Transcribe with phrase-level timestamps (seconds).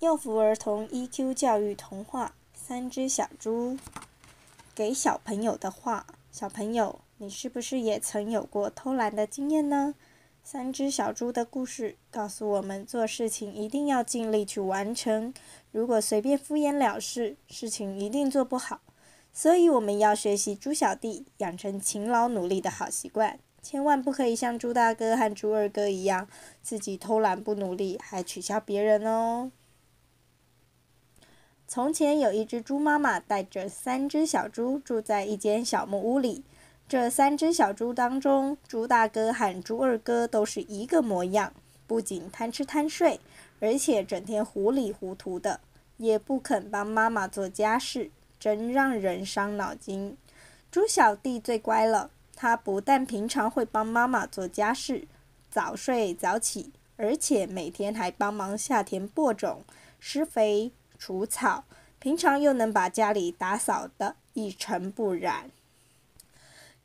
[0.00, 3.72] 幼福儿童 EQ 教育童话《三只小猪》。
[4.74, 9.94] 给小朋友的话，小朋友，你是不是也曾有过偷懒的经验呢？
[10.42, 15.34] 三只小猪的故事告诉我们，做事情一定要尽力去完成。
[15.70, 18.80] 如果随便敷衍了事，事情一定做不好。
[19.34, 23.38] 所以我们要学习猪小弟，养成勤劳努力的好习惯。
[23.60, 26.26] 千万不可以像猪大哥和猪二哥一样，
[26.62, 29.52] 自己偷懒不努力，还取笑别人哦。
[31.72, 36.42] 从前有一只猪妈妈带着三只小猪住在一间小木屋里。
[36.88, 41.52] 这三只小猪当中，猪大哥和猪二哥都是一个模样，
[41.86, 43.20] 不仅贪吃贪睡，
[43.60, 45.60] 而且整天糊里糊涂的，
[45.98, 50.16] 也不肯帮妈妈做家事，真让人伤脑筋。
[50.72, 55.06] 猪小弟最乖了，他不但平常会帮妈妈做家事，
[55.48, 59.62] 早睡早起，而且每天还帮忙下田播种、
[60.00, 60.72] 施肥。
[61.00, 61.64] 除草，
[61.98, 65.50] 平常又能把家里打扫得一尘不染。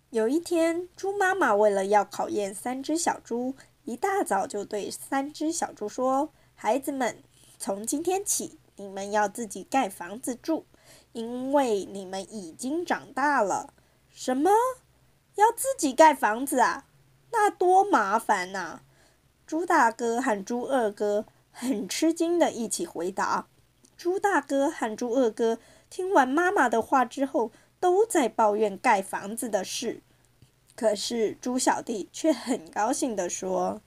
[0.09, 7.21] 有一天，猪妈妈为了要考验三只小猪，一大早就对三只小猪说：“孩子们，
[7.59, 10.65] 从今天起，你们要自己盖房子住，
[11.11, 13.73] 因为你们已经长大了。”
[14.09, 14.49] 什么？
[15.35, 16.85] 要自己盖房子啊？
[17.33, 18.79] 那多麻烦呐！
[19.45, 23.47] 猪大哥和猪二哥很吃惊的一起回答。
[23.97, 30.01] 猪大哥和猪二哥听完妈妈的话之后，都在抱怨盖房子的事。
[30.75, 33.81] 可是猪小弟却很高兴地说：“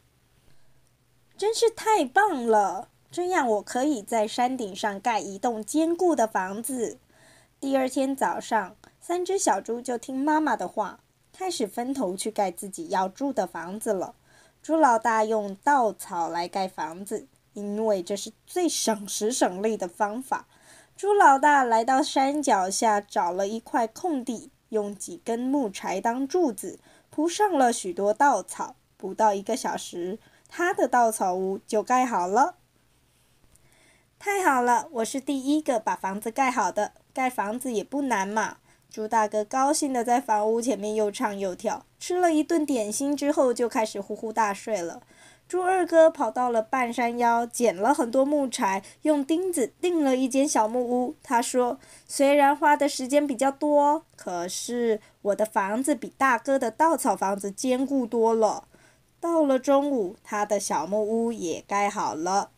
[1.36, 2.88] 真是太棒了！
[3.10, 6.98] 这样我可以在山顶上盖一栋坚固的房子。”
[7.60, 11.00] 第二天早上，三只小猪就听妈妈的话，
[11.32, 14.14] 开始分头去盖自己要住的房子了。
[14.62, 17.26] 猪老大用稻草来盖房子。
[17.58, 20.46] 因为这是最省时省力的方法，
[20.96, 26.78] 猪老大来到山脚下找了一块空地，用几根木柴当柱子，
[27.10, 28.76] 铺上了许多稻草。
[28.96, 32.56] 不到一个小时，他的稻草屋就盖好了。
[34.18, 36.92] 太好了，我是第一个把房子盖好的。
[37.12, 38.56] 盖房子也不难嘛。
[38.90, 45.02] 猪大哥高兴地在房屋前面又唱又跳，吃了一顿点心之后，就开始呼呼大睡了。
[45.48, 51.16] 猪二哥跑到了半山腰，捡了很多木柴，用钉子钉了一间小木屋。
[51.22, 58.68] 他说：“虽然花的时间比较多，可是我的房子比大哥的稻草房子坚固多了。”
[59.20, 62.50] 到了中午，他的小木屋也盖好了。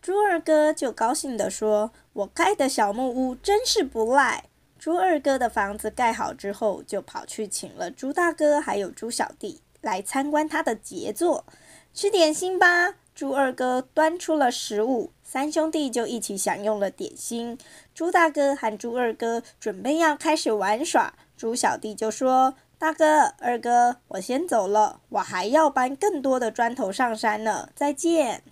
[0.00, 4.44] 猪二哥就高兴地说：“我盖的小木屋真是不赖。”
[4.78, 9.60] 猪二哥的房子盖好之后，就跑去请了猪大哥还有猪小弟。
[9.80, 11.44] 来参观他的杰作，
[11.92, 12.94] 吃点心吧。
[13.14, 17.58] 猪二哥端出了食物，三兄弟就一起享用了点心。
[17.94, 28.42] 猪大哥和猪二哥准备要开始玩耍，猪小弟就说：“大哥、二哥，我先走了，我还要搬更多的砖头上山呢，再见。”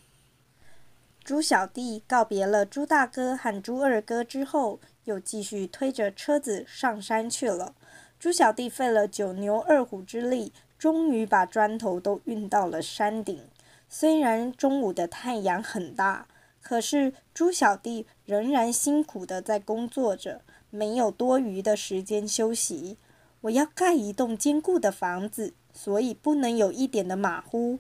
[1.25, 7.75] 猪小弟告别了猪大哥和猪二哥之后，又继续推着车子上山去了。
[8.19, 10.53] 猪小弟费了九牛二虎之力。
[10.79, 13.45] 终于把砖头都运到了山顶。
[13.89, 16.29] 虽然中午的太阳很大，
[16.61, 22.99] 可是猪小弟仍然辛苦的在工作着，没有多余的时间休息。
[23.43, 27.79] 我要盖一栋坚固的房子，所以不能有一点的马虎。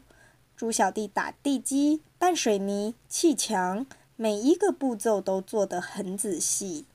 [0.56, 3.86] 猪小弟打地基、拌水泥、砌墙，
[4.16, 6.86] 每一个步骤都做得很仔细。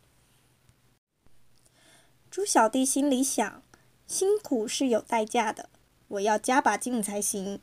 [2.31, 3.62] 猪小弟心里想：
[4.08, 5.70] 辛苦是有代价的。
[6.13, 7.59] 我要加把劲才行。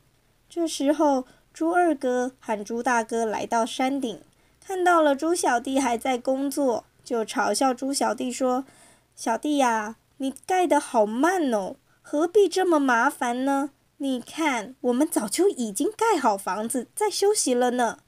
[0.48, 4.20] 这时候，猪二哥喊猪大哥来到山顶，
[4.64, 8.64] 看到了猪小弟还在工作，就嘲笑猪小弟说
[9.14, 13.70] ：“小弟呀，你盖得好慢哦，何必这么麻烦呢？
[13.98, 17.98] 你看，我们早就已经盖好房子，在休息了呢。”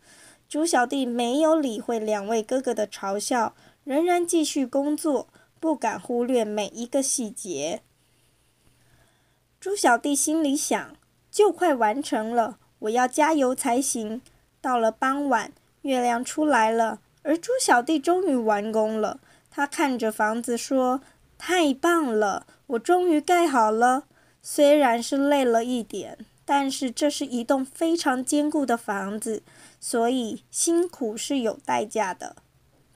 [0.49, 5.29] 猪小弟没有理会两位哥哥的嘲笑，仍然继续工作，
[5.61, 7.83] 不敢忽略每一个细节。
[9.63, 10.97] 猪小弟心里想：
[11.31, 14.21] 就快完成了，我要加油才行。
[14.61, 19.21] 到了傍晚，月亮出来了，而猪小弟终于完工了。
[19.53, 21.01] 他看着房子说
[21.39, 24.07] ：“太棒了，我终于盖好了。
[24.43, 29.45] 虽然是累了一点，但是这是一栋非常坚固的房子，
[29.79, 32.35] 所以辛苦是有代价的。”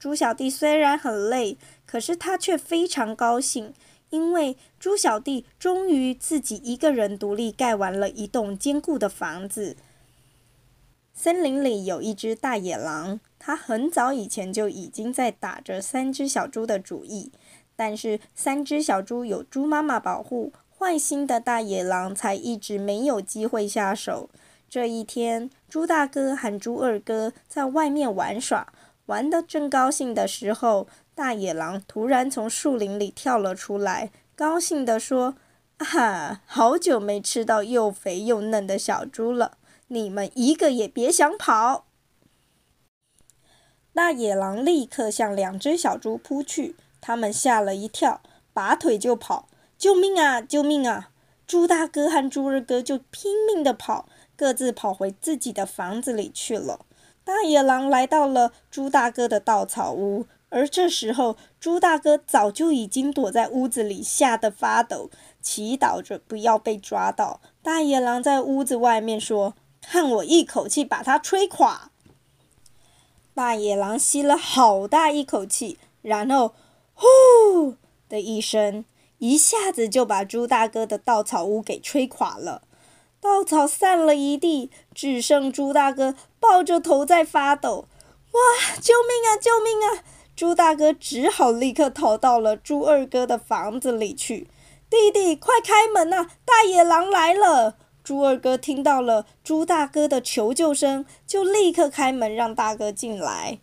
[0.01, 3.73] 猪小弟虽然很累，可是他却非常高兴。
[4.11, 9.76] 因为猪小弟终于自己一个人独立盖完了一栋坚固的房子。
[11.12, 17.32] 森林里有一只大野狼，它很早以前就已经在打着三只小猪的主意，
[17.75, 24.29] 但是三只小猪有猪妈妈保护，坏心的大野狼才一直没有机会下手。
[24.69, 28.73] 这一天，猪大哥和猪二哥在外面玩耍，
[29.06, 30.87] 玩得正高兴的时候，
[31.17, 35.35] 大野狼突然从树林里跳了出来，高兴地说
[35.79, 39.57] ：“啊，好久没吃到又肥又嫩的小猪了！”
[39.89, 41.87] 你们一个也别想跑！
[43.95, 48.21] 大野狼立刻向两只小猪扑去，他们吓了一跳，
[48.53, 49.49] 拔腿就跑。
[49.79, 50.43] 救命啊！
[50.43, 51.09] 救命啊！
[51.47, 56.85] 猪大哥和猪二哥就拼命的跑，各自跑回自己的房子里去了。
[57.25, 65.11] 大野狼来到了猪大哥的稻草屋，而这时候猪大哥早就已经躲在屋子里，吓得发抖，
[65.41, 67.41] 祈祷着不要被抓到。
[67.63, 69.55] 大野狼在屋子外面说。
[69.89, 71.93] 看我一口气把它吹垮！
[73.35, 76.57] 大野狼吸了好大一口气，然后
[76.93, 77.77] “呼”
[78.11, 78.85] 的一声，
[79.19, 82.63] 一下子就把猪大哥的稻草屋给吹垮了。
[83.21, 87.87] 稻草散了一地，只剩猪大哥抱着头在发抖。
[88.33, 88.77] 哇！
[88.81, 89.39] 救命啊！
[89.41, 90.03] 救命啊！
[90.37, 94.49] 猪大哥只好立刻逃到了猪二哥的房子里去。
[94.91, 96.29] 弟弟，快开门呐！
[96.44, 97.79] 大野狼来了！
[98.05, 103.59] 猪二哥听到了猪大哥的求救声，就立刻开门让大哥进来。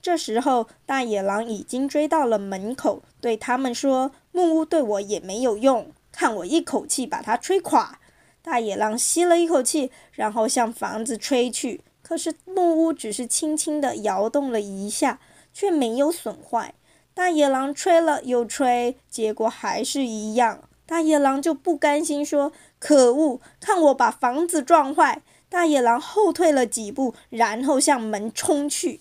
[0.00, 7.98] 这时候，大野狼已经追到了门口，对他们说：“木屋对我也没有用，看我一口气把它吹垮。”
[8.40, 11.80] 大野狼吸了一口气，然后向房子吹去。
[12.06, 15.18] 可是木屋只是轻轻地摇动了一下，
[15.54, 16.74] 却没有损坏。
[17.14, 20.68] 大野狼吹了又吹，结果还是一样。
[20.84, 22.52] 大野狼就不甘心说。
[22.78, 23.40] 可恶！
[23.60, 25.22] 看我把房子撞坏！
[25.48, 29.00] 大野狼后退了几步，然后向门冲去。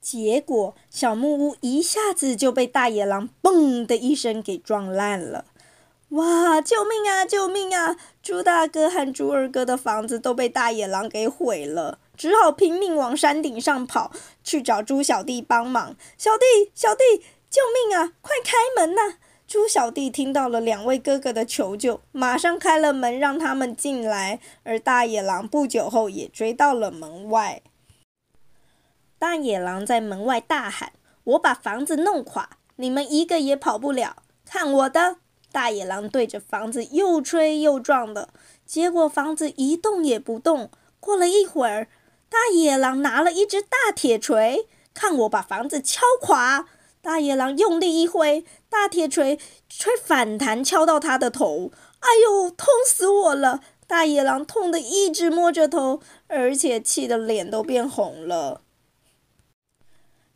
[0.00, 5.44] 结果，小木屋一下子就被大野狼“嘣”的一声给撞烂了。
[6.10, 6.60] 哇！
[6.60, 7.24] 救命啊！
[7.24, 7.96] 救命啊！
[8.20, 14.10] 猪大哥和猪二哥的房子都被大野狼给毁了，只好拼命往山顶上跑，
[14.42, 15.94] 去找猪小弟帮忙。
[16.18, 18.12] 小弟，小弟，救命啊！
[18.20, 19.18] 快开门呐！
[19.46, 24.40] 猪小弟听到了两位哥哥的求救，马上开了门让他们进来。
[24.64, 27.62] 而大野狼不久后也追到了门外。
[29.16, 30.92] 大野狼在门外大喊
[31.22, 34.24] ：“我把房子弄垮，你们一个也跑不了！
[34.44, 35.18] 看我的！”
[35.52, 38.28] 大野狼对着房子又吹又撞的，
[38.64, 40.70] 结果房子一动也不动。
[41.00, 41.88] 过了一会儿，
[42.28, 46.68] 大野狼拿了一只大铁锤，看我把房子敲垮！
[47.02, 48.44] 大野狼用力一挥。
[48.68, 49.38] 大铁锤
[49.68, 51.72] 却反弹，敲到他的头。
[51.98, 53.60] 哎呦，痛死我了！
[53.86, 58.62] 大野狼痛得一直摸着头，而且气得脸都变红了。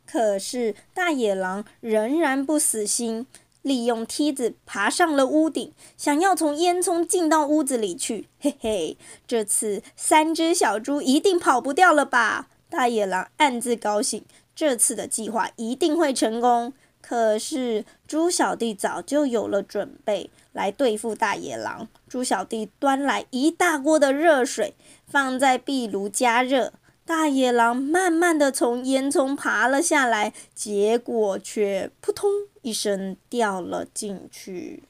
[0.05, 3.25] 可是大野狼仍然不死心，
[3.65, 8.27] 利用梯子爬上了屋顶，想要从烟囱进到屋子里去。
[8.39, 8.95] 嘿嘿，
[9.25, 12.47] 这次三只小猪一定跑不掉了吧？
[12.69, 14.23] 大野狼暗自高兴，
[14.55, 16.73] 这次的计划一定会成功。
[17.01, 21.87] 可是猪小弟早就有了准备来对付大野狼。
[22.07, 24.75] 猪小弟端来一大锅的热水，
[25.07, 26.71] 放在壁炉加热。
[27.05, 32.31] 大野狼慢慢的从烟囱爬了下来，结果却扑通
[32.63, 34.83] 一声掉了进去。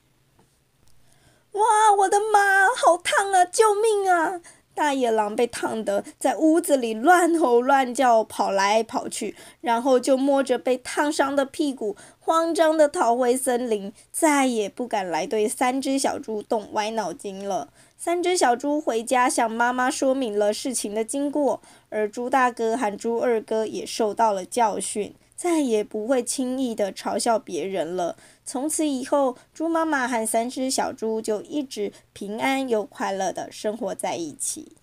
[1.51, 3.43] 哇，我的妈，好烫啊！
[3.43, 4.39] 救命啊！
[4.73, 17.69] 大野狼被烫得在屋子里乱吼乱叫，跑来跑去，然后就摸着被烫伤的屁股，慌张地逃回森林，再也不敢来对三只小猪动歪脑筋了。
[18.05, 21.59] 三只小猪回家向妈妈说明了事情的经过，
[21.89, 28.15] 而猪大哥和猪二哥也受到了教训，再也不会轻易的嘲笑别人了。
[28.45, 34.73] 从此以后，猪妈妈和三只小猪就一直平安又快乐的生活在一起。